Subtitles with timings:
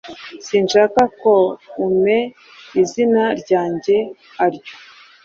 [0.45, 1.33] Sinshaka ko
[1.85, 2.23] umea
[2.81, 3.95] izina ryanjye
[4.45, 4.73] aryo.